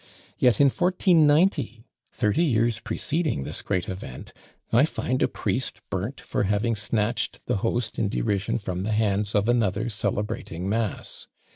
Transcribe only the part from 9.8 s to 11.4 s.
celebrating mass.